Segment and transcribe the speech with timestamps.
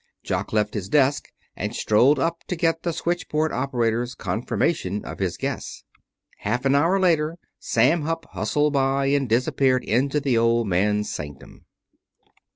[0.23, 5.37] Jock left his desk and strolled up to get the switchboard operator's confirmation of his
[5.37, 5.83] guess.
[6.39, 11.65] Half an hour later Sam Hupp hustled by and disappeared into the Old Man's sanctum.